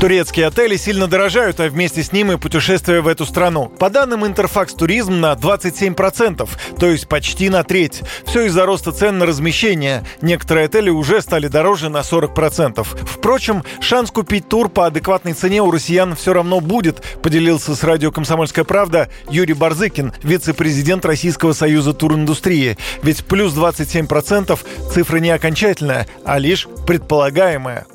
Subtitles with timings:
[0.00, 3.68] Турецкие отели сильно дорожают, а вместе с ним и путешествия в эту страну.
[3.78, 6.46] По данным Интерфакс Туризм на 27%,
[6.78, 8.02] то есть почти на треть.
[8.26, 10.04] Все из-за роста цен на размещение.
[10.20, 12.86] Некоторые отели уже стали дороже на 40%.
[13.06, 18.12] Впрочем, шанс купить тур по адекватной цене у россиян все равно будет, поделился с радио
[18.12, 22.76] «Комсомольская правда» Юрий Барзыкин, вице-президент Российского союза туриндустрии.
[23.02, 24.58] Ведь плюс 27%
[24.92, 27.86] цифра не окончательная, а лишь предполагаемая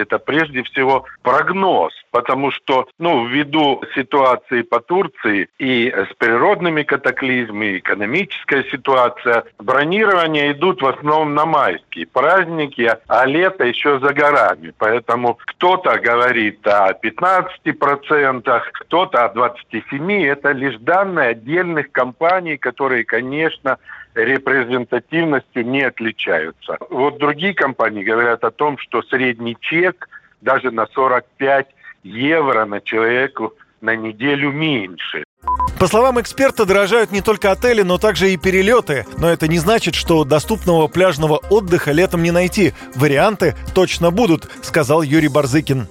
[0.00, 7.78] это прежде всего прогноз, потому что, ну, ввиду ситуации по Турции и с природными катаклизмами,
[7.78, 14.72] экономическая ситуация, бронирования идут в основном на майские праздники, а лето еще за горами.
[14.78, 20.26] Поэтому кто-то говорит о 15%, кто-то о 27%.
[20.26, 23.78] Это лишь данные отдельных компаний, которые, конечно,
[24.14, 26.78] репрезентативностью не отличаются.
[26.90, 30.08] Вот другие компании говорят о том, что средний чек
[30.40, 31.68] даже на 45
[32.02, 35.24] евро на человеку на неделю меньше.
[35.78, 39.06] По словам эксперта, дорожают не только отели, но также и перелеты.
[39.16, 42.74] Но это не значит, что доступного пляжного отдыха летом не найти.
[42.94, 45.88] Варианты точно будут, сказал Юрий Барзыкин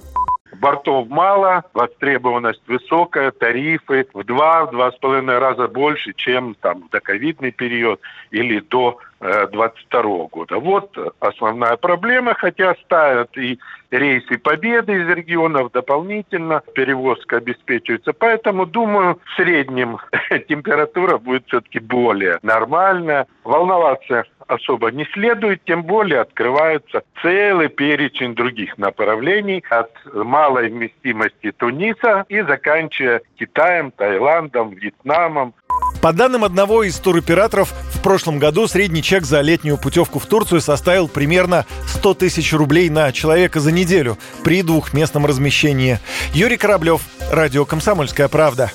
[0.60, 7.50] бортов мало, востребованность высокая, тарифы в два-два с половиной раза больше, чем там в доковидный
[7.50, 10.58] период или до 2022 э, года.
[10.58, 13.58] Вот основная проблема, хотя ставят и
[13.90, 18.12] рейсы Победы из регионов дополнительно, перевозка обеспечивается.
[18.12, 19.98] Поэтому, думаю, в среднем
[20.48, 23.26] температура будет все-таки более нормальная.
[23.44, 32.24] Волноваться особо не следует, тем более открывается целый перечень других направлений от малой вместимости Туниса
[32.28, 35.54] и заканчивая Китаем, Таиландом, Вьетнамом.
[36.02, 40.62] По данным одного из туроператоров, в прошлом году средний чек за летнюю путевку в Турцию
[40.62, 45.98] составил примерно 100 тысяч рублей на человека за неделю при двухместном размещении.
[46.32, 48.72] Юрий Кораблев, Радио «Комсомольская правда».